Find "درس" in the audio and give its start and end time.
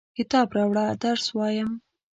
1.03-1.25